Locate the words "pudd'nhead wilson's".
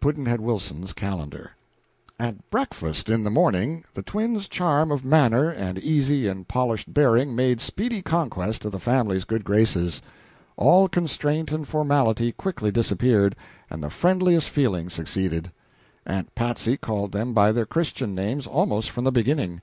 0.00-0.94